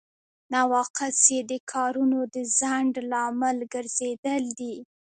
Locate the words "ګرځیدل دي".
3.73-4.75